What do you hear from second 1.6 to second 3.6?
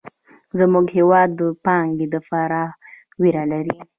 پانګې د فرار وېره